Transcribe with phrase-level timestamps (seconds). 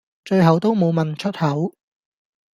[0.25, 1.75] 最後都無問出口